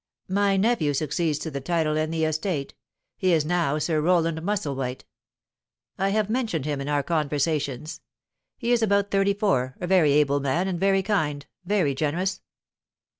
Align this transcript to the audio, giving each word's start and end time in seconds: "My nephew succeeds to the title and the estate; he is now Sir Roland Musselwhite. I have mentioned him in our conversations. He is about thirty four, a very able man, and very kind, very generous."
"My 0.29 0.57
nephew 0.57 0.95
succeeds 0.95 1.37
to 1.37 1.51
the 1.51 1.61
title 1.61 1.95
and 1.95 2.11
the 2.11 2.25
estate; 2.25 2.73
he 3.17 3.33
is 3.33 3.45
now 3.45 3.77
Sir 3.77 4.01
Roland 4.01 4.41
Musselwhite. 4.41 5.03
I 5.99 6.09
have 6.09 6.27
mentioned 6.27 6.65
him 6.65 6.81
in 6.81 6.89
our 6.89 7.03
conversations. 7.03 8.01
He 8.57 8.71
is 8.71 8.81
about 8.81 9.11
thirty 9.11 9.35
four, 9.35 9.75
a 9.79 9.85
very 9.85 10.13
able 10.13 10.39
man, 10.39 10.67
and 10.67 10.79
very 10.79 11.03
kind, 11.03 11.45
very 11.65 11.93
generous." 11.93 12.41